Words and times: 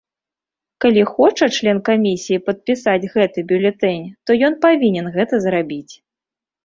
Калі 0.85 1.01
хоча 1.15 1.47
член 1.57 1.77
камісіі 1.89 2.41
падпісаць 2.47 3.09
гэты 3.15 3.39
бюлетэнь, 3.51 4.07
то 4.29 4.39
ён 4.49 4.53
павінен 4.67 5.05
гэта 5.19 5.43
зрабіць. 5.49 5.89